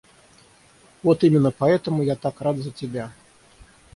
Вот 1.03 1.23
именно 1.23 1.51
поэтому 1.51 2.01
я 2.01 2.15
так 2.15 2.41
рад 2.41 2.57
за 2.57 2.71
тебя. 2.71 3.11